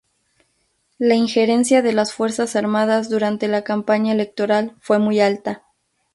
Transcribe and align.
La 0.97 1.13
injerencia 1.13 1.83
de 1.83 1.93
las 1.93 2.11
Fuerzas 2.11 2.55
Armadas 2.55 3.07
durante 3.07 3.47
la 3.47 3.63
campaña 3.63 4.13
electoral 4.13 4.75
fue 4.79 4.97
muy 4.97 5.19
alta. 5.19 5.61